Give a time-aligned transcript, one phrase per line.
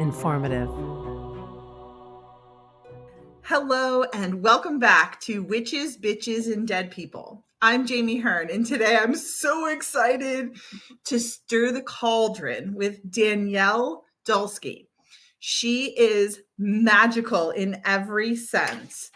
[0.00, 0.68] informative.
[3.42, 7.44] Hello, and welcome back to Witches, Bitches, and Dead People.
[7.60, 10.56] I'm Jamie Hearn, and today I'm so excited
[11.04, 14.86] to stir the cauldron with Danielle Dulsky.
[15.38, 19.10] She is magical in every sense.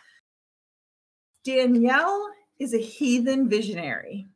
[1.44, 2.28] Danielle
[2.58, 4.26] is a heathen visionary,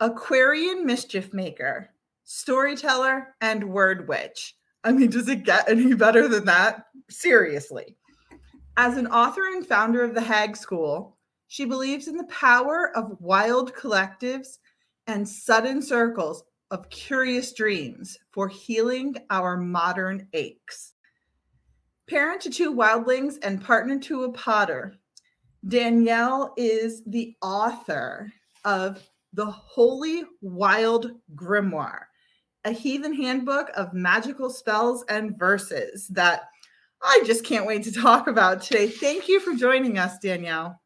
[0.00, 1.90] Aquarian mischief maker,
[2.24, 4.54] storyteller, and word witch.
[4.84, 6.86] I mean, does it get any better than that?
[7.08, 7.96] Seriously.
[8.76, 13.20] As an author and founder of the Hag School, she believes in the power of
[13.20, 14.58] wild collectives
[15.06, 20.94] and sudden circles of curious dreams for healing our modern aches.
[22.08, 24.94] Parent to two wildlings and partner to a potter,
[25.68, 28.32] Danielle is the author
[28.64, 32.06] of The Holy Wild Grimoire,
[32.64, 36.42] a heathen handbook of magical spells and verses that
[37.02, 38.88] I just can't wait to talk about today.
[38.88, 40.80] Thank you for joining us, Danielle.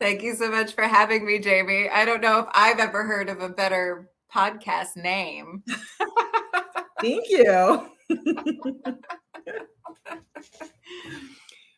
[0.00, 1.88] Thank you so much for having me, Jamie.
[1.88, 5.62] I don't know if I've ever heard of a better podcast name.
[7.00, 7.88] Thank you.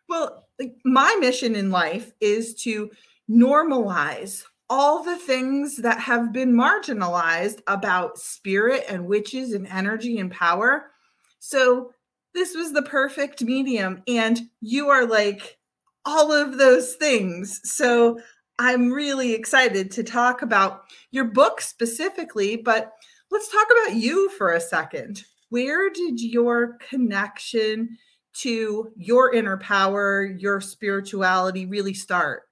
[0.08, 0.48] well,
[0.84, 2.90] my mission in life is to
[3.30, 10.30] normalize all the things that have been marginalized about spirit and witches and energy and
[10.30, 10.90] power.
[11.38, 11.92] So,
[12.34, 14.02] this was the perfect medium.
[14.06, 15.58] And you are like
[16.04, 17.60] all of those things.
[17.64, 18.18] So,
[18.58, 22.92] I'm really excited to talk about your book specifically, but
[23.30, 25.22] let's talk about you for a second.
[25.50, 27.96] Where did your connection
[28.40, 32.47] to your inner power, your spirituality really start?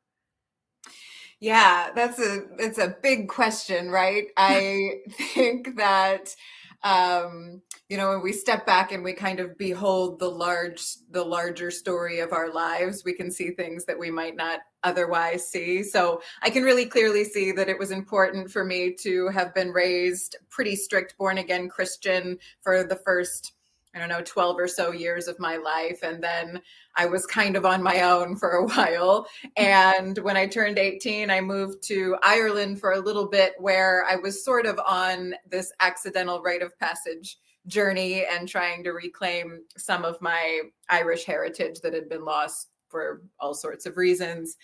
[1.41, 4.29] Yeah, that's a it's a big question, right?
[4.37, 5.01] I
[5.35, 6.35] think that
[6.83, 11.25] um you know when we step back and we kind of behold the large the
[11.25, 15.83] larger story of our lives we can see things that we might not otherwise see
[15.83, 19.71] so i can really clearly see that it was important for me to have been
[19.73, 23.55] raised pretty strict born again christian for the first
[23.97, 26.01] I don't know, 12 or so years of my life.
[26.03, 26.61] And then
[26.97, 29.27] I was kind of on my own for a while.
[29.57, 34.17] And when I turned 18, I moved to Ireland for a little bit where I
[34.17, 40.05] was sort of on this accidental rite of passage journey and trying to reclaim some
[40.05, 44.57] of my Irish heritage that had been lost for all sorts of reasons.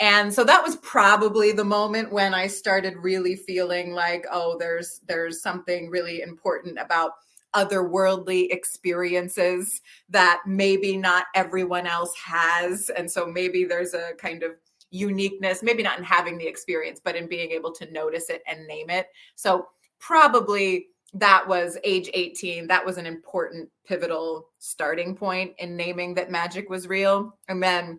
[0.00, 5.00] And so that was probably the moment when I started really feeling like oh there's
[5.08, 7.12] there's something really important about
[7.54, 12.90] otherworldly experiences that maybe not everyone else has.
[12.96, 14.52] And so maybe there's a kind of
[14.90, 18.66] uniqueness, maybe not in having the experience, but in being able to notice it and
[18.66, 19.06] name it.
[19.36, 19.68] So
[19.98, 26.30] probably that was age 18 that was an important pivotal starting point in naming that
[26.30, 27.98] magic was real and then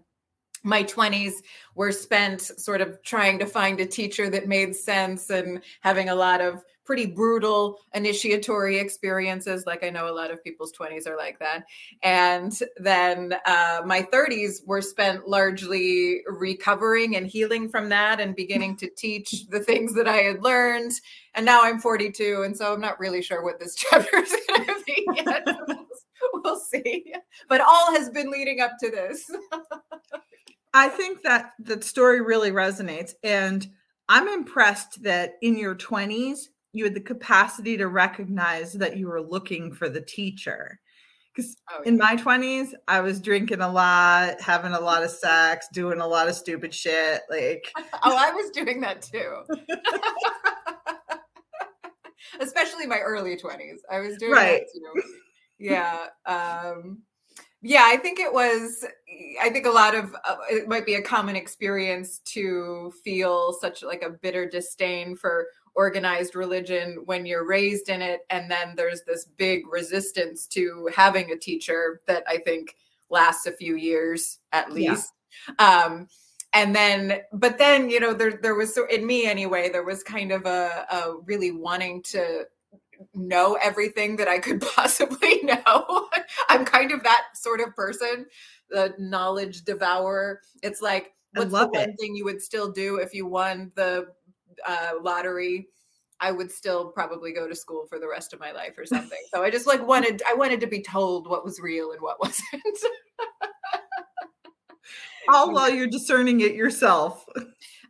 [0.64, 1.34] my 20s
[1.76, 6.16] were spent sort of trying to find a teacher that made sense and having a
[6.16, 9.66] lot of pretty brutal initiatory experiences.
[9.66, 11.64] Like I know a lot of people's 20s are like that.
[12.04, 18.76] And then uh, my 30s were spent largely recovering and healing from that and beginning
[18.76, 20.92] to teach the things that I had learned.
[21.34, 22.44] And now I'm 42.
[22.44, 25.48] And so I'm not really sure what this chapter is going to be yet.
[26.34, 27.14] we'll see.
[27.48, 29.32] But all has been leading up to this.
[30.74, 33.14] I think that that story really resonates.
[33.24, 33.66] And
[34.10, 39.22] I'm impressed that in your 20s, you had the capacity to recognize that you were
[39.22, 40.80] looking for the teacher.
[41.34, 45.66] Because oh, in my 20s i was drinking a lot having a lot of sex
[45.72, 47.72] doing a lot of stupid shit like
[48.04, 49.44] oh i was doing that too.
[52.42, 54.62] Especially my early 20s i was doing right.
[54.62, 54.92] that too.
[55.58, 57.02] Yeah um
[57.62, 58.84] yeah i think it was
[59.42, 63.84] i think a lot of uh, it might be a common experience to feel such
[63.84, 65.46] like a bitter disdain for
[65.76, 71.32] organized religion when you're raised in it and then there's this big resistance to having
[71.32, 72.76] a teacher that i think
[73.10, 75.14] lasts a few years at least
[75.60, 75.84] yeah.
[75.84, 76.08] um
[76.54, 80.04] and then but then you know there there was so in me anyway there was
[80.04, 82.46] kind of a, a really wanting to
[83.14, 86.10] know everything that I could possibly know.
[86.50, 88.26] I'm kind of that sort of person,
[88.70, 90.42] the knowledge devourer.
[90.62, 91.96] It's like, what's the one it.
[92.00, 94.08] thing you would still do if you won the
[94.68, 95.68] uh, lottery?
[96.22, 99.18] I would still probably go to school for the rest of my life or something.
[99.34, 102.20] So I just like wanted I wanted to be told what was real and what
[102.20, 102.46] wasn't.
[105.30, 107.26] All while you're discerning it yourself.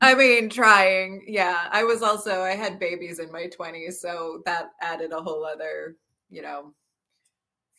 [0.02, 1.24] I mean, trying.
[1.28, 1.68] Yeah.
[1.72, 5.98] I was also I had babies in my 20s, so that added a whole other,
[6.30, 6.74] you know,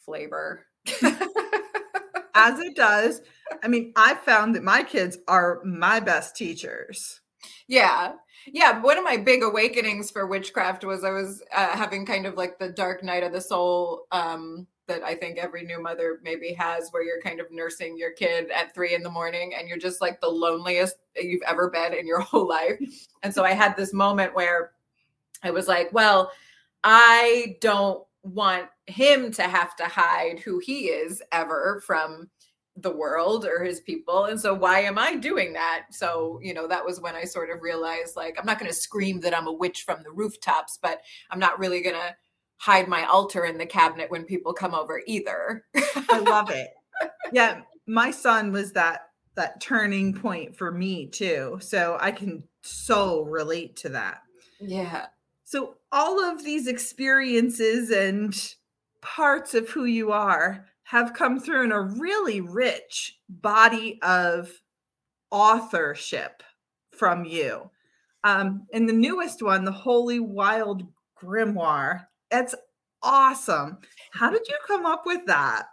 [0.05, 0.67] flavor.
[2.35, 3.23] As it does.
[3.63, 7.22] I mean, I found that my kids are my best teachers.
[7.69, 8.13] Yeah.
[8.47, 12.35] Yeah one of my big awakenings for witchcraft was i was uh, having kind of
[12.35, 16.53] like the dark night of the soul um that i think every new mother maybe
[16.53, 19.79] has where you're kind of nursing your kid at three in the morning and you're
[19.79, 22.79] just like the loneliest you've ever been in your whole life.
[23.23, 24.73] And so i had this moment where
[25.43, 26.31] i was like well
[26.85, 32.29] i don't want him to have to hide who he is ever from
[32.77, 35.87] the world or his people and so why am i doing that?
[35.91, 38.77] So you know that was when i sort of realized like i'm not going to
[38.77, 42.17] scream that i'm a witch from the rooftops but i'm not really going to
[42.57, 45.65] hide my altar in the cabinet when people come over either.
[45.75, 46.71] I love it.
[47.33, 53.23] Yeah my son was that that turning point for me too so i can so
[53.23, 54.23] relate to that.
[54.61, 55.07] Yeah.
[55.45, 58.35] So all of these experiences and
[59.01, 64.53] parts of who you are have come through in a really rich body of
[65.31, 66.43] authorship
[66.91, 67.71] from you.
[68.25, 70.87] Um, and the newest one, the Holy Wild
[71.19, 72.55] Grimoire, that's
[73.03, 73.79] awesome.
[74.13, 75.69] How did you come up with that?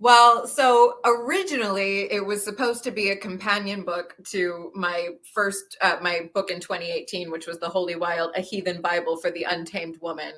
[0.00, 5.98] Well, so originally it was supposed to be a companion book to my first, uh,
[6.02, 9.98] my book in 2018, which was The Holy Wild, a heathen Bible for the untamed
[10.00, 10.32] woman.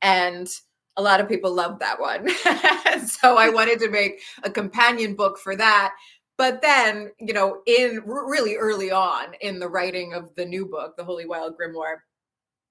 [0.00, 0.48] And
[0.96, 2.28] a lot of people loved that one.
[3.06, 5.94] so I wanted to make a companion book for that.
[6.36, 10.96] But then, you know, in really early on in the writing of the new book,
[10.96, 11.98] The Holy Wild Grimoire,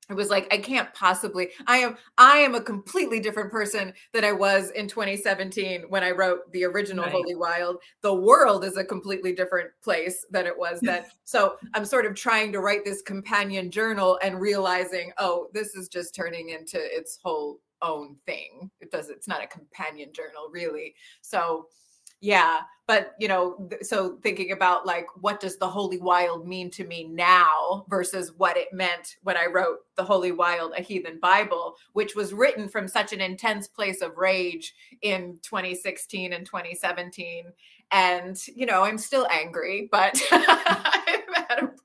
[0.09, 4.25] it was like I can't possibly I am I am a completely different person than
[4.25, 7.13] I was in 2017 when I wrote the original right.
[7.13, 7.77] Holy Wild.
[8.01, 11.05] The world is a completely different place than it was then.
[11.23, 15.87] so I'm sort of trying to write this companion journal and realizing, oh, this is
[15.87, 18.71] just turning into its whole own thing.
[18.81, 20.95] It does it's not a companion journal really.
[21.21, 21.67] So
[22.23, 26.85] yeah, but you know, so thinking about like what does the Holy Wild mean to
[26.85, 31.75] me now versus what it meant when I wrote the Holy Wild, a heathen Bible,
[31.91, 37.45] which was written from such an intense place of rage in 2016 and 2017.
[37.91, 40.17] And you know, I'm still angry, but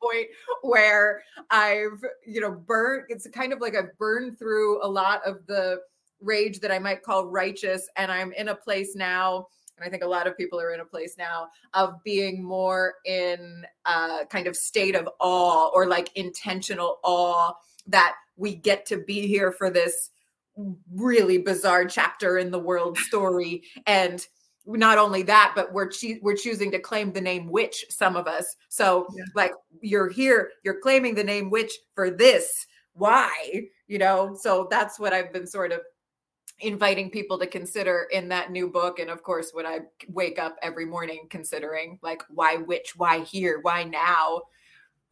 [0.03, 0.27] point
[0.63, 5.47] where I've, you know, burned, it's kind of like I've burned through a lot of
[5.47, 5.81] the
[6.21, 7.89] rage that I might call righteous.
[7.97, 9.47] And I'm in a place now
[9.79, 12.95] and I think a lot of people are in a place now of being more
[13.05, 17.53] in a kind of state of awe or like intentional awe
[17.87, 20.11] that we get to be here for this
[20.93, 24.27] really bizarre chapter in the world story and
[24.77, 28.57] not only that but we're we're choosing to claim the name witch some of us.
[28.69, 29.25] So yeah.
[29.35, 32.67] like you're here you're claiming the name witch for this.
[32.93, 33.63] Why?
[33.87, 34.37] You know?
[34.39, 35.81] So that's what i've been sort of
[36.61, 38.99] inviting people to consider in that new book.
[38.99, 43.61] And of course when i wake up every morning considering like why which why here?
[43.63, 44.43] Why now?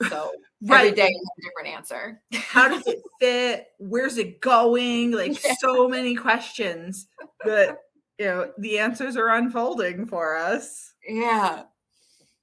[0.09, 0.33] So
[0.63, 0.87] right.
[0.87, 2.21] every day a different answer.
[2.35, 3.69] How does it fit?
[3.79, 5.13] Where's it going?
[5.13, 5.55] Like yeah.
[5.59, 7.09] so many questions.
[7.45, 7.79] That
[8.19, 11.63] you know the answers are unfolding for us yeah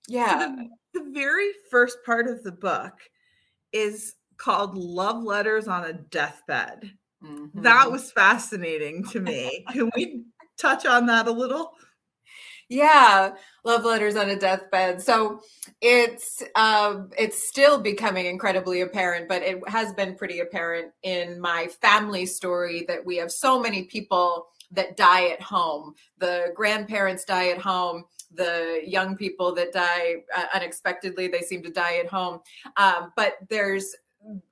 [0.08, 2.94] yeah so the, the very first part of the book
[3.72, 6.92] is called love letters on a deathbed
[7.24, 7.62] Mm-hmm.
[7.62, 9.66] That was fascinating to me.
[9.72, 10.24] Can we
[10.58, 11.72] touch on that a little?
[12.70, 13.32] Yeah,
[13.64, 15.02] love letters on a deathbed.
[15.02, 15.42] So
[15.82, 21.68] it's um, it's still becoming incredibly apparent, but it has been pretty apparent in my
[21.82, 25.96] family story that we have so many people that die at home.
[26.20, 28.06] The grandparents die at home.
[28.36, 32.40] The young people that die uh, unexpectedly, they seem to die at home.
[32.78, 33.96] Um, but there's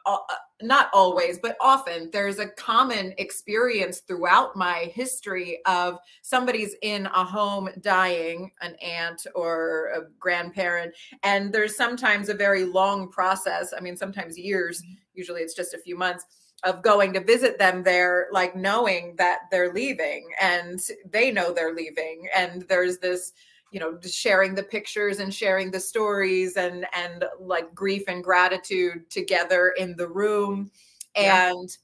[0.05, 0.17] uh,
[0.61, 7.23] not always, but often there's a common experience throughout my history of somebody's in a
[7.23, 13.73] home dying, an aunt or a grandparent, and there's sometimes a very long process.
[13.75, 14.93] I mean, sometimes years, mm-hmm.
[15.13, 16.25] usually it's just a few months
[16.63, 21.73] of going to visit them there, like knowing that they're leaving and they know they're
[21.73, 22.27] leaving.
[22.35, 23.33] And there's this
[23.71, 29.09] you know sharing the pictures and sharing the stories and and like grief and gratitude
[29.09, 30.69] together in the room
[31.15, 31.49] yeah.
[31.49, 31.77] and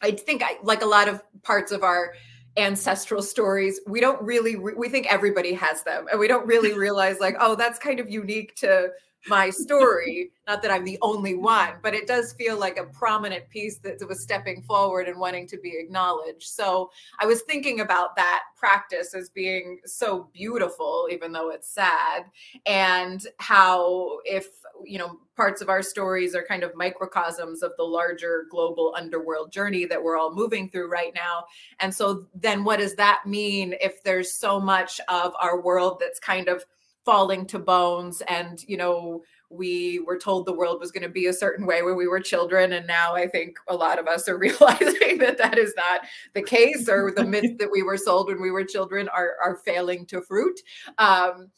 [0.00, 2.14] I think I like a lot of parts of our
[2.56, 7.20] ancestral stories we don't really we think everybody has them and we don't really realize
[7.20, 8.90] like oh that's kind of unique to
[9.26, 10.30] my story.
[10.46, 14.06] Not that I'm the only one, but it does feel like a prominent piece that
[14.08, 16.44] was stepping forward and wanting to be acknowledged.
[16.48, 22.24] So I was thinking about that practice as being so beautiful, even though it's sad,
[22.64, 24.46] and how if
[24.84, 29.52] you know parts of our stories are kind of microcosms of the larger global underworld
[29.52, 31.44] journey that we're all moving through right now
[31.80, 36.20] and so then what does that mean if there's so much of our world that's
[36.20, 36.64] kind of
[37.08, 41.24] falling to bones and you know we were told the world was going to be
[41.24, 44.28] a certain way when we were children and now i think a lot of us
[44.28, 46.02] are realizing that that is not
[46.34, 49.56] the case or the myths that we were sold when we were children are are
[49.64, 50.60] failing to fruit
[50.98, 51.48] um,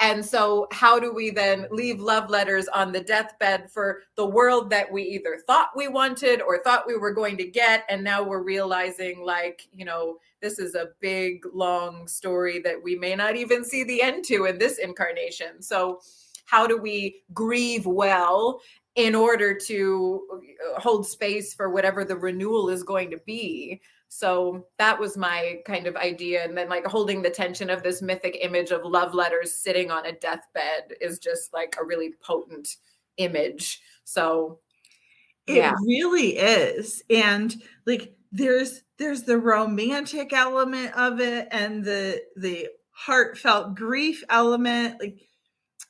[0.00, 4.68] and so, how do we then leave love letters on the deathbed for the world
[4.70, 7.84] that we either thought we wanted or thought we were going to get?
[7.88, 12.96] And now we're realizing, like, you know, this is a big, long story that we
[12.96, 15.62] may not even see the end to in this incarnation.
[15.62, 16.00] So,
[16.44, 18.60] how do we grieve well
[18.94, 23.80] in order to uh, hold space for whatever the renewal is going to be?
[24.08, 26.44] So that was my kind of idea.
[26.44, 30.06] And then, like, holding the tension of this mythic image of love letters sitting on
[30.06, 32.76] a deathbed is just like a really potent
[33.16, 33.80] image.
[34.04, 34.60] So,
[35.46, 35.74] it yeah.
[35.84, 37.02] really is.
[37.10, 37.54] And
[37.86, 45.18] like, there's there's the romantic element of it and the the heartfelt grief element like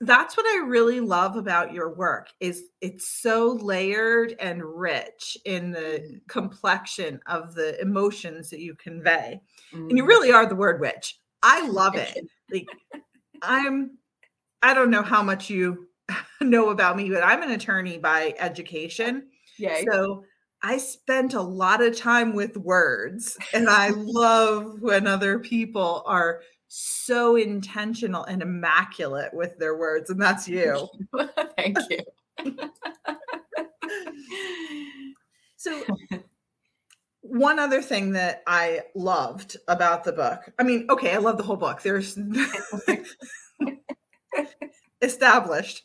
[0.01, 5.73] that's what i really love about your work is it's so layered and rich in
[5.73, 6.21] the mm.
[6.29, 9.41] complexion of the emotions that you convey
[9.75, 9.89] mm.
[9.89, 10.09] and you mm.
[10.09, 12.17] really are the word witch i love it
[12.53, 12.67] like
[13.43, 13.99] i'm
[14.63, 15.89] i don't know how much you
[16.41, 19.27] know about me but i'm an attorney by education
[19.59, 20.23] yeah so
[20.63, 26.41] I spent a lot of time with words, and I love when other people are
[26.69, 30.89] so intentional and immaculate with their words, and that's you.
[31.57, 32.01] Thank you.
[35.57, 35.83] so,
[37.21, 41.43] one other thing that I loved about the book I mean, okay, I love the
[41.45, 41.83] whole book.
[41.83, 42.19] There's
[45.03, 45.83] established,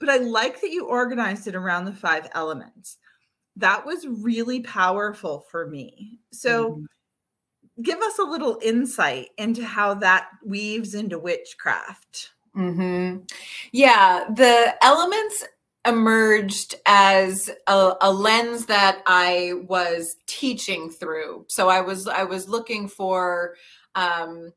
[0.00, 2.98] but I like that you organized it around the five elements
[3.56, 6.20] that was really powerful for me.
[6.32, 7.82] So, mm-hmm.
[7.82, 12.32] give us a little insight into how that weaves into witchcraft.
[12.56, 13.24] Mm-hmm.
[13.72, 15.44] Yeah, the elements
[15.86, 21.44] emerged as a, a, lens that I was teaching through.
[21.48, 23.54] So I was I was looking for
[23.94, 24.50] um,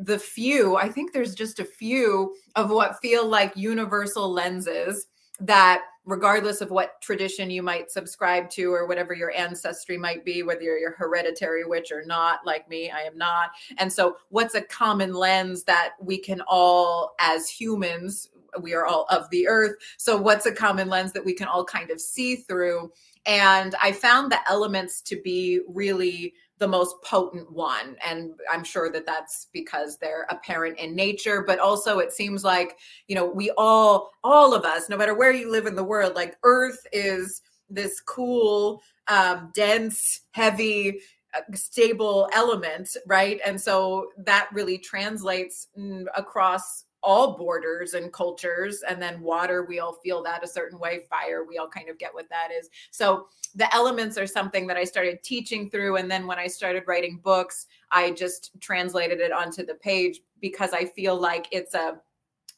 [0.00, 0.76] the few.
[0.76, 5.06] I think there's just a few of what feel like universal lenses
[5.40, 10.42] that regardless of what tradition you might subscribe to or whatever your ancestry might be
[10.42, 13.50] whether you're your hereditary witch or not like me i am not.
[13.78, 18.28] And so what's a common lens that we can all as humans
[18.60, 19.76] we are all of the earth.
[19.96, 22.90] So what's a common lens that we can all kind of see through?
[23.26, 27.96] And i found the elements to be really the most potent one.
[28.06, 32.76] And I'm sure that that's because they're apparent in nature, but also it seems like,
[33.08, 36.14] you know, we all, all of us, no matter where you live in the world,
[36.14, 41.00] like Earth is this cool, um, dense, heavy,
[41.34, 43.40] uh, stable element, right?
[43.44, 49.80] And so that really translates mm, across all borders and cultures and then water we
[49.80, 52.68] all feel that a certain way fire we all kind of get what that is.
[52.90, 56.84] So the elements are something that i started teaching through and then when i started
[56.86, 61.98] writing books i just translated it onto the page because i feel like it's a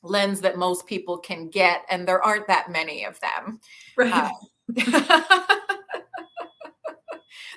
[0.02, 3.60] lens that most people can get and there aren't that many of them.
[3.96, 4.12] Right.
[4.12, 5.56] Uh,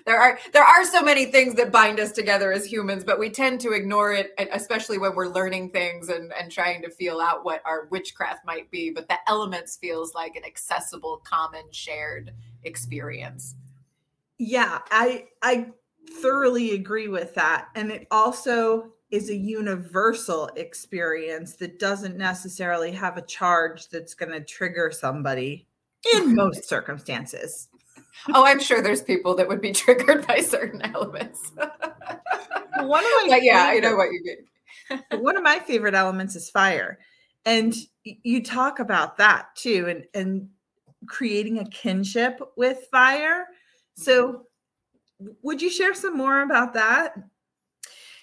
[0.06, 3.30] there are there are so many things that bind us together as humans but we
[3.30, 7.46] tend to ignore it especially when we're learning things and and trying to feel out
[7.46, 12.32] what our witchcraft might be but the elements feels like an accessible common shared
[12.64, 13.56] experience.
[14.38, 15.68] Yeah i i
[16.10, 17.70] thoroughly agree with that.
[17.76, 24.32] And it also is a universal experience that doesn't necessarily have a charge that's going
[24.32, 25.68] to trigger somebody
[26.14, 27.70] in most circumstances
[28.34, 31.52] oh, I'm sure there's people that would be triggered by certain elements.
[31.56, 35.02] one of my but yeah, I know what you mean.
[35.22, 37.00] one of my favorite elements is fire,
[37.46, 40.50] and you talk about that too, and and
[41.08, 43.48] creating a kinship with fire.
[43.96, 44.44] So,
[45.42, 47.16] would you share some more about that?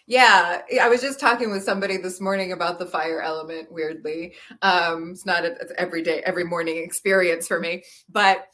[0.06, 3.70] Yeah, I was just talking with somebody this morning about the fire element.
[3.70, 8.46] Weirdly, um, it's not an everyday, every morning experience for me, but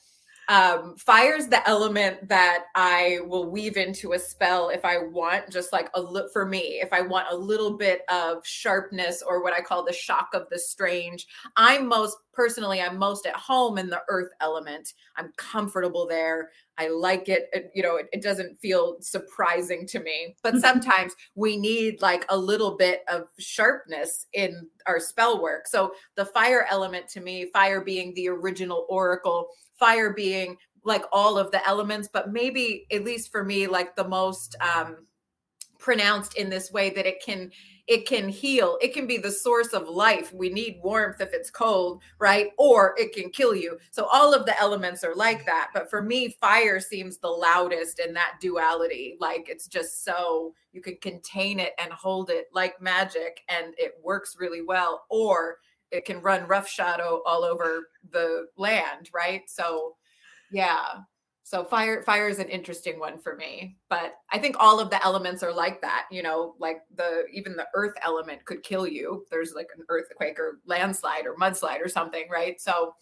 [0.48, 5.74] Um, fire's the element that I will weave into a spell if I want, just
[5.74, 9.52] like a look for me, if I want a little bit of sharpness or what
[9.52, 11.26] I call the shock of the strange.
[11.56, 14.94] I'm most personally, I'm most at home in the earth element.
[15.16, 16.50] I'm comfortable there.
[16.78, 17.48] I like it.
[17.52, 20.36] it you know, it, it, doesn't feel surprising to me.
[20.42, 20.60] But mm-hmm.
[20.60, 25.66] sometimes we need like a little bit of sharpness in our spell work.
[25.66, 31.38] So the fire element to me, fire being the original oracle, fire being like all
[31.38, 35.06] of the elements, but maybe at least for me, like the most um
[35.78, 37.50] pronounced in this way that it can
[37.86, 38.76] it can heal.
[38.82, 40.30] It can be the source of life.
[40.34, 42.50] We need warmth if it's cold, right?
[42.58, 43.78] Or it can kill you.
[43.92, 45.70] So all of the elements are like that.
[45.72, 49.16] But for me, fire seems the loudest in that duality.
[49.18, 53.94] Like it's just so you can contain it and hold it like magic and it
[54.02, 55.06] works really well.
[55.08, 55.56] Or
[55.90, 59.42] it can run rough shadow all over the land, right?
[59.48, 59.96] So
[60.50, 61.00] yeah.
[61.44, 65.02] So fire fire is an interesting one for me but i think all of the
[65.02, 69.24] elements are like that you know like the even the earth element could kill you.
[69.30, 72.60] There's like an earthquake or landslide or mudslide or something right?
[72.60, 72.92] So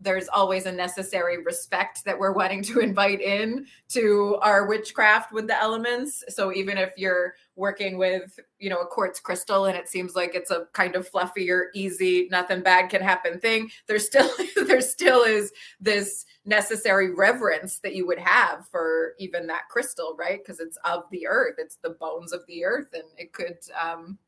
[0.00, 5.46] there's always a necessary respect that we're wanting to invite in to our witchcraft with
[5.46, 6.24] the elements.
[6.28, 10.34] So even if you're working with you know a quartz crystal and it seems like
[10.34, 14.30] it's a kind of fluffier easy nothing bad can happen thing there's still
[14.66, 20.40] there still is this necessary reverence that you would have for even that crystal right
[20.44, 24.18] because it's of the earth it's the bones of the earth and it could um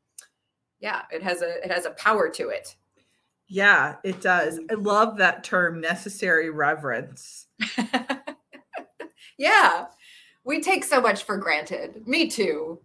[0.79, 2.75] yeah it has a it has a power to it
[3.49, 4.59] yeah, it does.
[4.69, 7.47] I love that term necessary reverence.
[9.39, 9.85] yeah.
[10.43, 12.07] We take so much for granted.
[12.07, 12.79] Me too.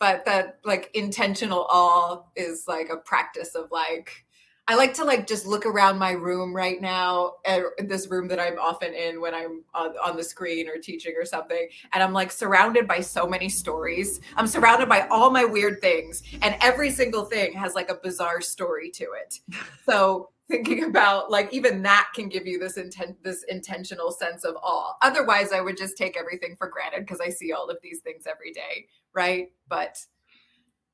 [0.00, 4.24] But that like intentional awe is like a practice of like
[4.68, 8.38] I like to like just look around my room right now, uh, this room that
[8.38, 12.12] I'm often in when I'm on, on, the screen or teaching or something, and I'm
[12.12, 14.20] like surrounded by so many stories.
[14.36, 18.40] I'm surrounded by all my weird things, and every single thing has like a bizarre
[18.40, 19.40] story to it.
[19.84, 24.56] So thinking about like even that can give you this intent this intentional sense of
[24.56, 24.94] awe.
[25.02, 28.24] Otherwise, I would just take everything for granted because I see all of these things
[28.26, 29.50] every day, right?
[29.68, 29.98] But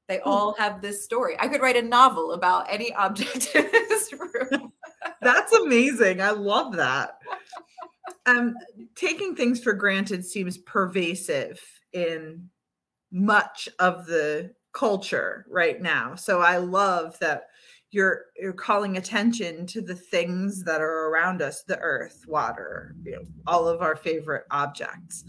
[0.08, 0.28] they hmm.
[0.28, 1.36] all have this story.
[1.38, 4.72] I could write a novel about any object in this room.
[5.20, 6.20] That's amazing.
[6.20, 7.18] I love that.
[8.26, 8.54] Um,
[8.94, 11.60] taking things for granted seems pervasive
[11.92, 12.48] in
[13.12, 16.14] much of the culture right now.
[16.14, 17.48] So I love that
[17.92, 23.12] you're you're calling attention to the things that are around us, the earth, water, you
[23.12, 25.24] know, all of our favorite objects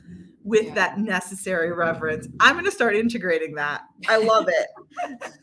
[0.47, 0.73] with yeah.
[0.75, 2.25] that necessary reverence.
[2.39, 3.81] I'm going to start integrating that.
[4.07, 5.33] I love it.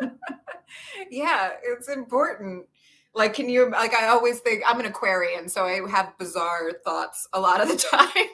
[1.10, 2.66] yeah, it's important.
[3.14, 7.28] Like, can you, like, I always think I'm an Aquarian, so I have bizarre thoughts
[7.32, 8.26] a lot of the time.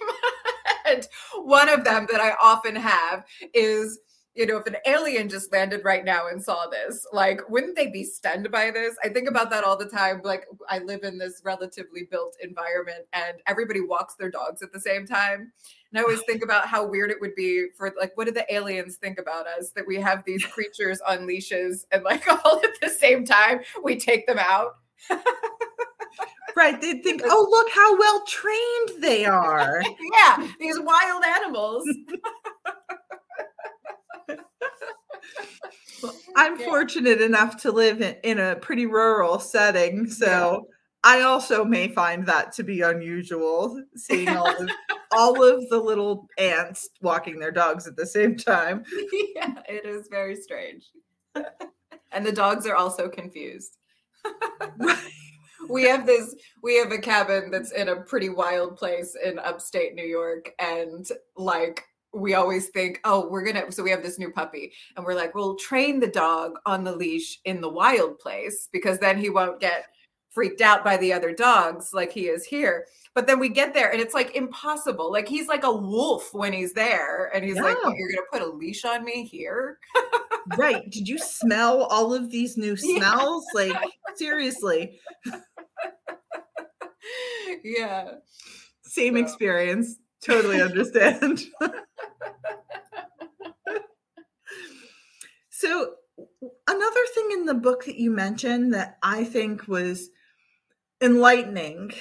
[0.86, 4.00] and one of them that I often have is,
[4.34, 7.88] you know, if an alien just landed right now and saw this, like, wouldn't they
[7.88, 8.96] be stunned by this?
[9.04, 10.22] I think about that all the time.
[10.24, 14.80] Like, I live in this relatively built environment and everybody walks their dogs at the
[14.80, 15.52] same time.
[15.92, 18.52] And I always think about how weird it would be for, like, what do the
[18.52, 22.80] aliens think about us that we have these creatures on leashes and, like, all at
[22.80, 24.76] the same time we take them out?
[26.56, 26.80] right.
[26.80, 29.82] They'd think, oh, look how well trained they are.
[30.14, 31.86] yeah, these wild animals.
[36.36, 36.66] I'm yeah.
[36.66, 40.58] fortunate enough to live in, in, a pretty rural setting, so yeah.
[41.04, 44.68] I also may find that to be unusual, seeing all of
[45.16, 48.84] all of the little ants walking their dogs at the same time.
[49.34, 50.90] Yeah, it is very strange.
[52.12, 53.78] and the dogs are also confused.
[55.68, 59.94] we have this we have a cabin that's in a pretty wild place in upstate
[59.94, 63.72] New York and like we always think, oh, we're gonna.
[63.72, 66.94] So we have this new puppy, and we're like, we'll train the dog on the
[66.94, 69.86] leash in the wild place because then he won't get
[70.32, 72.86] freaked out by the other dogs like he is here.
[73.14, 75.12] But then we get there, and it's like impossible.
[75.12, 77.62] Like he's like a wolf when he's there, and he's yeah.
[77.62, 79.78] like, "You're gonna put a leash on me here?"
[80.56, 80.90] right?
[80.90, 83.44] Did you smell all of these new smells?
[83.54, 83.60] Yeah.
[83.60, 84.98] Like seriously.
[87.64, 88.12] yeah.
[88.82, 89.20] Same so.
[89.20, 89.96] experience.
[90.24, 91.42] Totally understand.
[95.62, 95.94] So,
[96.66, 100.10] another thing in the book that you mentioned that I think was
[101.02, 101.92] enlightening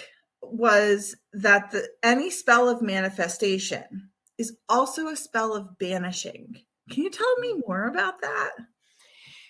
[0.42, 6.56] was that the, any spell of manifestation is also a spell of banishing.
[6.90, 8.52] Can you tell me more about that?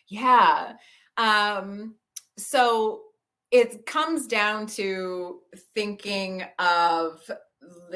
[0.08, 0.74] Yeah.
[1.18, 1.96] Um,
[2.38, 3.02] so
[3.52, 5.40] it comes down to
[5.74, 7.30] thinking of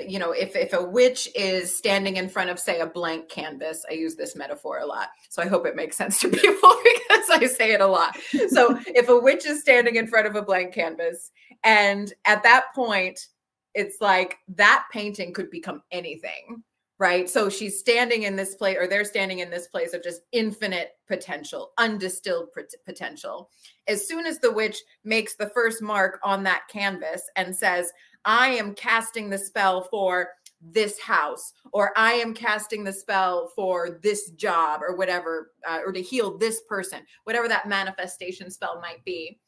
[0.07, 3.85] you know if if a witch is standing in front of say a blank canvas
[3.89, 5.09] i use this metaphor a lot.
[5.29, 8.17] So i hope it makes sense to people because i say it a lot.
[8.49, 11.31] So if a witch is standing in front of a blank canvas
[11.63, 13.27] and at that point
[13.73, 16.63] it's like that painting could become anything
[16.97, 20.21] right so she's standing in this place or they're standing in this place of just
[20.31, 22.47] infinite potential undistilled
[22.85, 23.49] potential
[23.87, 27.91] as soon as the witch makes the first mark on that canvas and says
[28.25, 30.29] I am casting the spell for
[30.61, 35.91] this house, or I am casting the spell for this job, or whatever, uh, or
[35.91, 39.39] to heal this person, whatever that manifestation spell might be.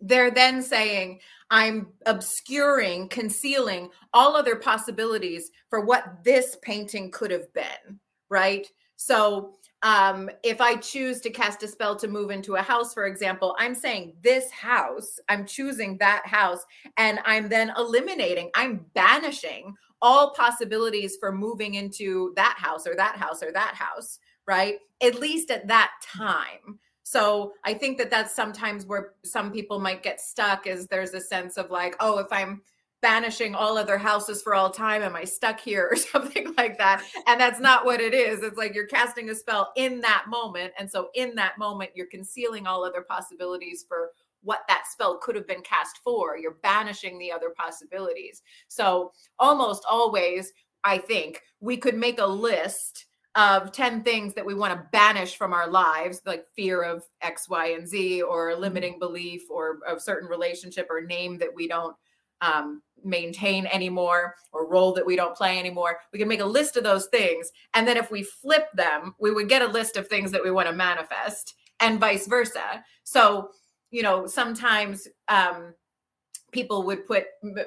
[0.00, 7.52] They're then saying, I'm obscuring, concealing all other possibilities for what this painting could have
[7.54, 8.66] been, right?
[8.96, 13.06] So um, if I choose to cast a spell to move into a house, for
[13.06, 16.64] example, I'm saying this house, I'm choosing that house,
[16.96, 23.16] and I'm then eliminating, I'm banishing all possibilities for moving into that house or that
[23.16, 24.78] house or that house, right?
[25.02, 26.78] At least at that time.
[27.06, 31.20] So I think that that's sometimes where some people might get stuck is there's a
[31.20, 32.62] sense of like, oh, if I'm
[33.00, 37.04] banishing all other houses for all time am i stuck here or something like that?
[37.28, 38.42] And that's not what it is.
[38.42, 40.72] It's like you're casting a spell in that moment.
[40.80, 44.10] And so in that moment you're concealing all other possibilities for
[44.42, 46.36] what that spell could have been cast for.
[46.36, 48.42] You're banishing the other possibilities.
[48.66, 50.52] So almost always
[50.84, 53.05] i think we could make a list
[53.36, 57.48] of 10 things that we want to banish from our lives like fear of x
[57.48, 58.60] y and z or mm-hmm.
[58.62, 61.94] limiting belief or a certain relationship or name that we don't
[62.40, 65.98] um, maintain anymore or role that we don't play anymore.
[66.12, 67.50] We can make a list of those things.
[67.74, 70.50] And then if we flip them, we would get a list of things that we
[70.50, 72.84] want to manifest and vice versa.
[73.04, 73.50] So,
[73.90, 75.74] you know, sometimes um,
[76.52, 77.24] people would put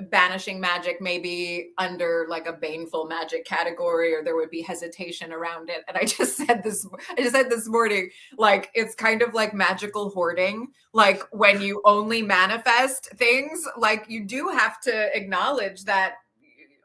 [0.10, 5.70] banishing magic maybe under like a baneful magic category or there would be hesitation around
[5.70, 5.84] it.
[5.88, 9.54] And i just said this i just said this morning like it's kind of like
[9.54, 10.70] magical hoarding.
[10.94, 16.16] Like when you only manifest things like you do have to acknowledge that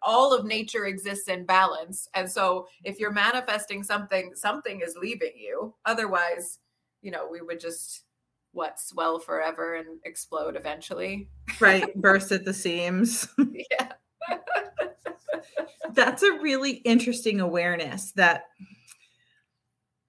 [0.02, 2.08] all of nature exists in balance.
[2.12, 5.74] And so if you're manifesting something something is leaving you.
[5.86, 6.58] Otherwise
[7.04, 8.03] you know we would just
[8.54, 11.28] what swell forever and explode eventually.
[11.60, 13.28] right, burst at the seams.
[13.38, 13.92] yeah.
[15.92, 18.44] That's a really interesting awareness that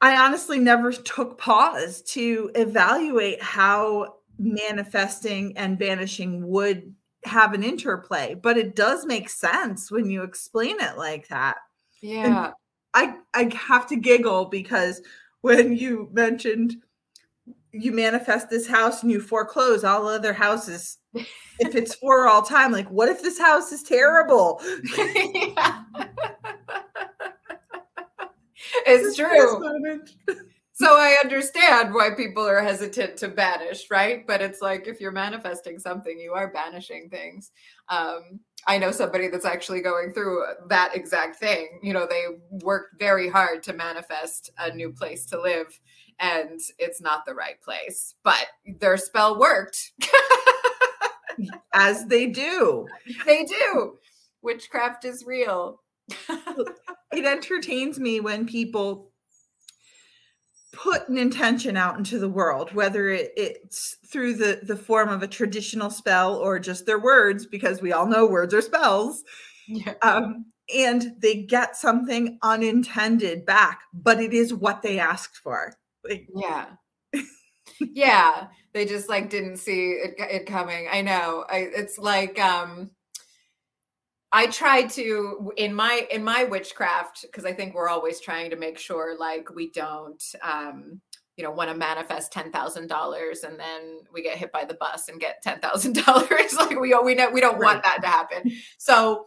[0.02, 8.36] I honestly never took pause to evaluate how manifesting and banishing would have an interplay,
[8.36, 11.58] but it does make sense when you explain it like that.
[12.02, 12.46] Yeah.
[12.46, 12.54] And
[12.94, 15.02] I I have to giggle because
[15.42, 16.76] when you mentioned
[17.80, 20.98] you manifest this house and you foreclose all other houses.
[21.60, 24.62] If it's for all time like what if this house is terrible?
[28.86, 30.04] It's true.
[30.74, 34.26] so i understand why people are hesitant to banish right?
[34.28, 37.52] But it's like if you're manifesting something you are banishing things.
[37.90, 41.80] Um, i know somebody that's actually going through that exact thing.
[41.84, 42.26] You know they
[42.64, 45.68] worked very hard to manifest a new place to live
[46.20, 48.16] and it's not the right place.
[48.24, 48.46] But
[48.80, 49.92] their spell worked.
[51.74, 52.88] As they do.
[53.26, 53.98] They do.
[54.42, 55.82] Witchcraft is real.
[56.30, 59.12] it entertains me when people
[60.72, 65.24] put an intention out into the world, whether it, it's through the, the form of
[65.24, 69.24] a traditional spell or just their words, because we all know words are spells.
[69.68, 69.94] Yeah.
[70.02, 75.74] Um, and they get something unintended back, but it is what they asked for.
[76.08, 76.66] Like, yeah.
[77.80, 78.48] yeah.
[78.74, 80.88] They just like didn't see it, it coming.
[80.92, 81.46] I know.
[81.50, 82.92] I, it's like, um,
[84.32, 88.58] I tried to in my in my witchcraft because I think we're always trying to
[88.58, 91.00] make sure like we don't um
[91.38, 94.74] you know want to manifest ten thousand dollars and then we get hit by the
[94.74, 98.08] bus and get ten thousand dollars like we we know we don't want that to
[98.08, 99.26] happen so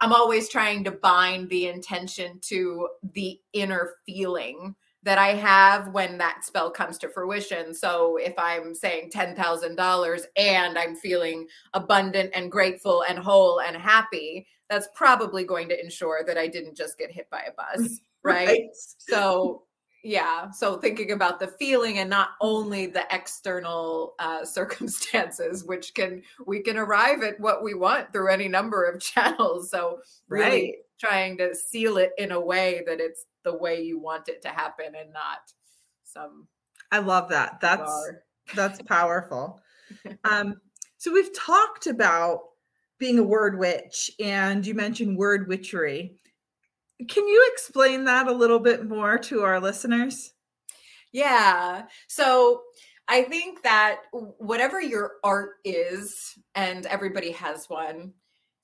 [0.00, 6.18] I'm always trying to bind the intention to the inner feeling that I have when
[6.18, 7.72] that spell comes to fruition.
[7.72, 14.46] So if I'm saying $10,000 and I'm feeling abundant and grateful and whole and happy,
[14.68, 18.00] that's probably going to ensure that I didn't just get hit by a bus.
[18.24, 18.48] Right.
[18.48, 18.68] right.
[18.74, 19.62] So,
[20.02, 20.50] yeah.
[20.50, 26.60] So thinking about the feeling and not only the external uh, circumstances, which can, we
[26.60, 29.70] can arrive at what we want through any number of channels.
[29.70, 30.74] So, really right.
[31.00, 34.48] trying to seal it in a way that it's the way you want it to
[34.48, 35.38] happen and not
[36.04, 36.46] some
[36.90, 37.60] I love that.
[37.60, 38.10] That's
[38.54, 39.60] that's powerful.
[40.24, 40.54] um,
[40.96, 42.40] so we've talked about
[42.98, 46.16] being a word witch, and you mentioned word witchery.
[47.08, 50.32] Can you explain that a little bit more to our listeners?
[51.12, 51.84] Yeah.
[52.08, 52.62] So
[53.06, 58.14] I think that whatever your art is, and everybody has one.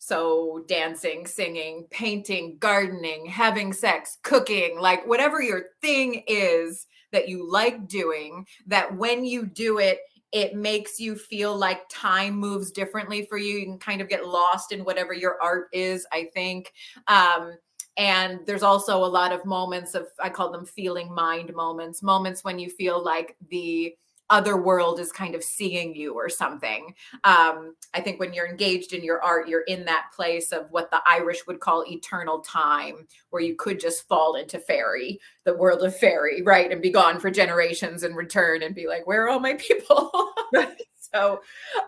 [0.06, 7.50] So, dancing, singing, painting, gardening, having sex, cooking, like whatever your thing is that you
[7.50, 13.24] like doing, that when you do it, it makes you feel like time moves differently
[13.24, 13.56] for you.
[13.56, 16.74] You can kind of get lost in whatever your art is, I think.
[17.06, 17.54] Um,
[17.96, 22.44] and there's also a lot of moments of, I call them feeling mind moments, moments
[22.44, 23.94] when you feel like the
[24.30, 26.94] other world is kind of seeing you or something.
[27.24, 30.90] Um, I think when you're engaged in your art, you're in that place of what
[30.90, 35.82] the Irish would call eternal time, where you could just fall into fairy, the world
[35.82, 36.70] of fairy, right?
[36.70, 40.10] And be gone for generations and return and be like, where are all my people?
[41.14, 41.40] so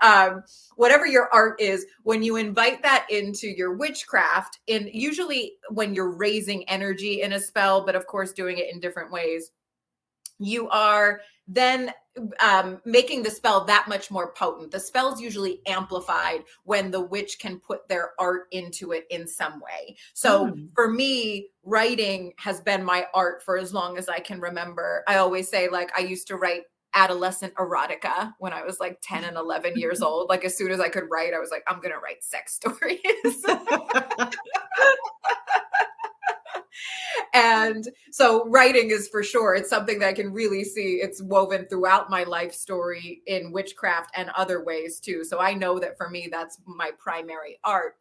[0.03, 0.43] um,
[0.77, 6.15] whatever your art is when you invite that into your witchcraft and usually when you're
[6.15, 9.51] raising energy in a spell but of course doing it in different ways
[10.39, 11.93] you are then
[12.41, 14.71] um, making the spell that much more potent.
[14.71, 19.61] The spell's usually amplified when the witch can put their art into it in some
[19.61, 19.97] way.
[20.15, 20.69] So mm.
[20.75, 25.05] for me, writing has been my art for as long as I can remember.
[25.07, 26.63] I always say, like, I used to write
[26.97, 30.29] adolescent erotica when I was like 10 and 11 years old.
[30.29, 32.55] Like, as soon as I could write, I was like, I'm going to write sex
[32.57, 33.45] stories.
[37.33, 41.67] and so writing is for sure it's something that i can really see it's woven
[41.69, 46.11] throughout my life story in witchcraft and other ways too so i know that for
[46.11, 47.97] me that's my primary art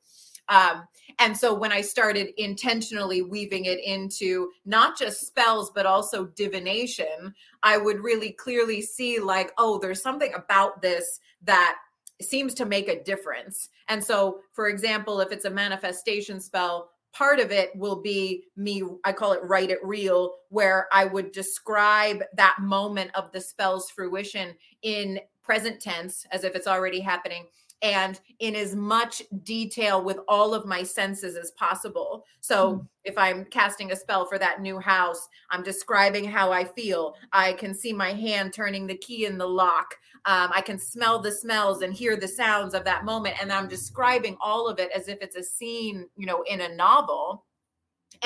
[0.49, 0.87] um,
[1.19, 7.33] and so when I started intentionally weaving it into not just spells, but also divination,
[7.63, 11.77] I would really clearly see, like, oh, there's something about this that
[12.21, 13.69] seems to make a difference.
[13.87, 18.83] And so, for example, if it's a manifestation spell, part of it will be me
[19.05, 23.89] i call it write it real where i would describe that moment of the spell's
[23.89, 27.45] fruition in present tense as if it's already happening
[27.81, 32.25] and in as much detail with all of my senses as possible.
[32.41, 32.87] So mm.
[33.03, 37.15] if I'm casting a spell for that new house, I'm describing how I feel.
[37.31, 39.95] I can see my hand turning the key in the lock.
[40.25, 43.35] Um, I can smell the smells and hear the sounds of that moment.
[43.41, 46.75] And I'm describing all of it as if it's a scene, you know, in a
[46.75, 47.44] novel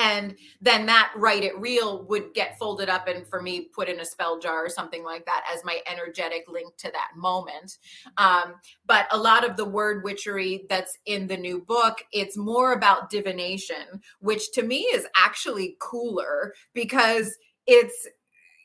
[0.00, 4.00] and then that write it real would get folded up and for me put in
[4.00, 7.76] a spell jar or something like that as my energetic link to that moment.
[8.16, 8.54] Um,
[8.86, 13.10] but a lot of the word witchery that's in the new book it's more about
[13.10, 17.36] divination which to me is actually cooler because
[17.66, 18.08] it's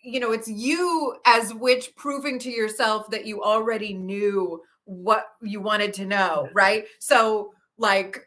[0.03, 5.59] you know it's you as witch proving to yourself that you already knew what you
[5.59, 6.85] wanted to know right?
[6.99, 8.25] So like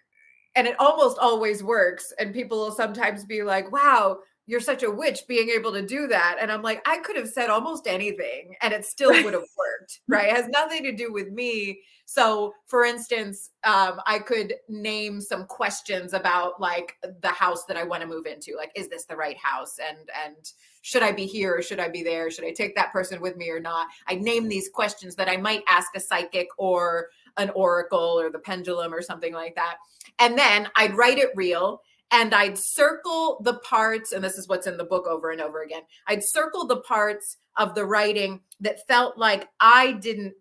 [0.56, 4.90] and it almost always works and people will sometimes be like wow you're such a
[4.90, 8.54] witch being able to do that and i'm like i could have said almost anything
[8.62, 10.28] and it still would have worked right?
[10.28, 11.80] It has nothing to do with me.
[12.04, 17.84] So for instance um, i could name some questions about like the house that i
[17.84, 19.76] want to move into like is this the right house?
[19.78, 20.37] And and
[20.80, 22.30] should i be here or should i be there?
[22.30, 23.88] Should i take that person with me or not?
[24.06, 27.08] I name these questions that i might ask a psychic or
[27.38, 29.77] an oracle or the pendulum or something like that.
[30.18, 34.66] And then I'd write it real and I'd circle the parts, and this is what's
[34.66, 35.83] in the book over and over again.
[36.07, 40.33] I'd circle the parts of the writing that felt like I didn't,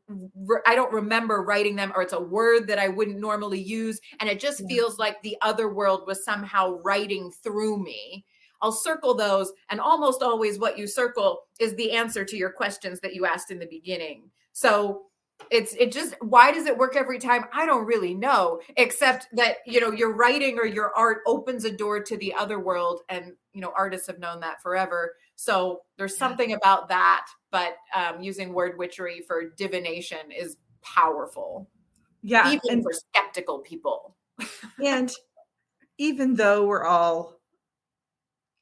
[0.65, 3.99] I don't remember writing them, or it's a word that I wouldn't normally use.
[4.19, 4.67] And it just yeah.
[4.67, 8.25] feels like the other world was somehow writing through me.
[8.61, 9.51] I'll circle those.
[9.69, 13.51] And almost always what you circle is the answer to your questions that you asked
[13.51, 14.29] in the beginning.
[14.53, 15.06] So
[15.51, 17.45] it's it just why does it work every time?
[17.53, 21.71] I don't really know except that you know your writing or your art opens a
[21.71, 25.13] door to the other world and you know artists have known that forever.
[25.35, 31.69] So there's something about that but um, using word witchery for divination is powerful.
[32.23, 34.15] Yeah even and, for skeptical people.
[34.83, 35.11] And
[35.97, 37.39] even though we're all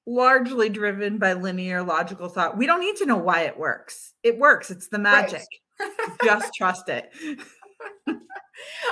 [0.05, 4.13] largely driven by linear logical thought we don't need to know why it works.
[4.23, 4.69] It works.
[4.69, 5.39] It's the magic.
[5.39, 5.47] right
[6.23, 7.11] just trust it.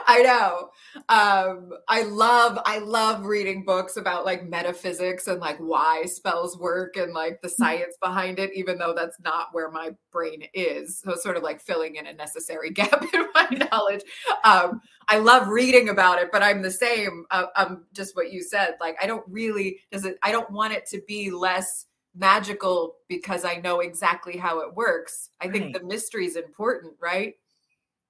[0.07, 0.69] I know.
[1.09, 6.97] Um, I love, I love reading books about like metaphysics and like why spells work
[6.97, 7.63] and like the mm-hmm.
[7.63, 10.99] science behind it, even though that's not where my brain is.
[10.99, 14.01] So sort of like filling in a necessary gap in my knowledge.
[14.43, 17.25] Um, I love reading about it, but I'm the same.
[17.31, 18.75] Uh, I'm just what you said.
[18.79, 23.43] Like, I don't really, does it, I don't want it to be less magical because
[23.45, 25.29] I know exactly how it works.
[25.41, 25.53] I right.
[25.53, 27.35] think the mystery is important, right?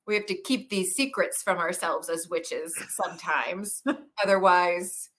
[0.05, 3.81] we have to keep these secrets from ourselves as witches sometimes.
[4.23, 5.09] otherwise,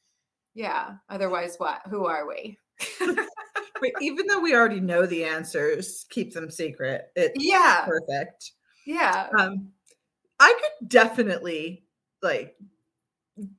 [0.54, 1.80] yeah, otherwise what?
[1.88, 2.58] Who are we?
[3.00, 7.06] but even though we already know the answers, keep them secret.
[7.14, 7.84] It's yeah.
[7.86, 8.52] perfect.
[8.86, 9.28] Yeah.
[9.38, 9.68] Um
[10.40, 11.84] I could definitely
[12.22, 12.56] like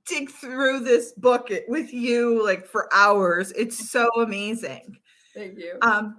[0.05, 3.51] dig through this book with you like for hours.
[3.53, 4.97] It's so amazing.
[5.36, 5.78] Thank you.
[5.82, 6.17] Um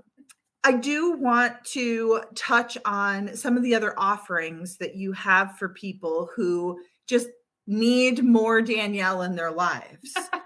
[0.65, 5.69] I do want to touch on some of the other offerings that you have for
[5.69, 7.29] people who just
[7.69, 10.13] need more Danielle in their lives.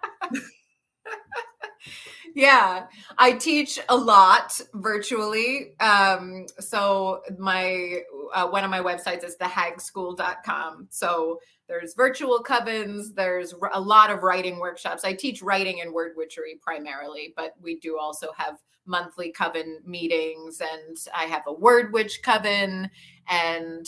[2.35, 2.87] yeah
[3.19, 8.01] i teach a lot virtually um, so my
[8.35, 11.39] uh, one of my websites is thehagschool.com so
[11.69, 15.05] there's virtual covens there's a lot of writing workshops.
[15.05, 20.61] I teach writing and word witchery primarily but we do also have monthly coven meetings
[20.61, 22.91] and i have a word witch coven
[23.29, 23.87] and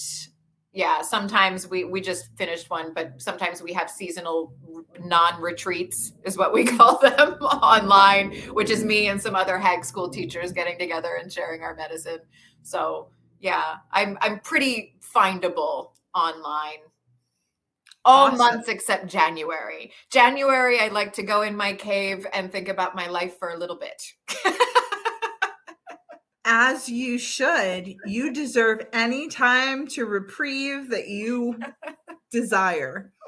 [0.72, 4.54] yeah sometimes we we just finished one but sometimes we have seasonal
[5.04, 10.08] non-retreats is what we call them online which is me and some other hag school
[10.08, 12.18] teachers getting together and sharing our medicine.
[12.62, 13.08] So
[13.40, 16.78] yeah i'm i'm pretty findable online.
[18.04, 18.38] All awesome.
[18.38, 19.92] months except january.
[20.10, 23.58] January i like to go in my cave and think about my life for a
[23.58, 24.02] little bit
[26.44, 27.94] as you should.
[28.06, 31.58] You deserve any time to reprieve that you
[32.30, 33.12] desire.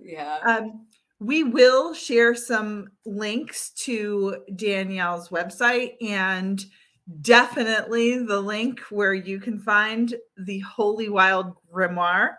[0.00, 0.38] Yeah.
[0.46, 0.86] Um,
[1.20, 6.64] we will share some links to Danielle's website and
[7.20, 12.36] definitely the link where you can find the Holy Wild Grimoire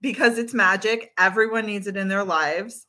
[0.00, 1.12] because it's magic.
[1.18, 2.86] Everyone needs it in their lives.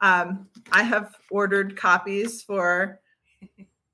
[0.00, 3.00] Um, I have ordered copies for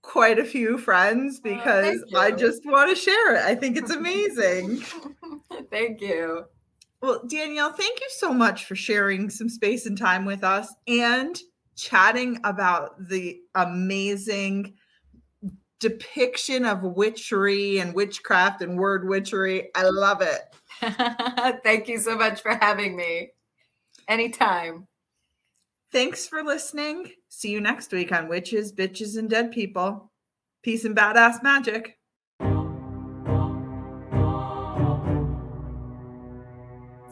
[0.06, 3.42] quite a few friends oh, because oh, I just want to share it.
[3.42, 4.82] I think it's amazing.
[5.70, 6.44] thank you.
[7.02, 11.38] Well, Danielle, thank you so much for sharing some space and time with us and
[11.76, 14.74] chatting about the amazing
[15.80, 19.68] depiction of witchery and witchcraft and word witchery.
[19.74, 20.40] I love it.
[21.64, 23.30] thank you so much for having me.
[24.08, 24.86] Anytime.
[25.96, 27.10] Thanks for listening.
[27.30, 30.12] See you next week on Witches, Bitches, and Dead People.
[30.62, 31.96] Peace and badass magic.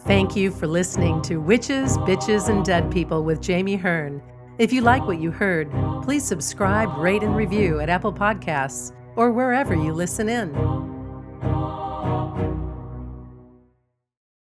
[0.01, 4.23] Thank you for listening to Witches, Bitches, and Dead People with Jamie Hearn.
[4.59, 5.70] If you like what you heard,
[6.03, 10.93] please subscribe, rate, and review at Apple Podcasts or wherever you listen in.